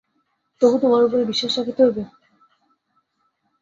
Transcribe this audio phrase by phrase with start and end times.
[0.61, 2.03] তবু তোমার উপরে বিশ্বাস রাখিতে হইবে?